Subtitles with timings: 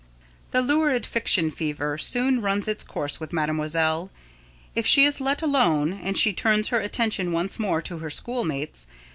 [0.49, 4.09] The lurid fiction fever soon runs its course with Mademoiselle,
[4.73, 8.87] if she is let alone, and she turns her attention once more to her schoolmates.